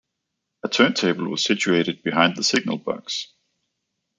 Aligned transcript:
A 0.63 0.67
turntable 0.67 1.27
was 1.29 1.43
situated 1.43 2.01
behind 2.01 2.35
the 2.35 2.43
signal 2.43 2.79
box. 2.79 3.27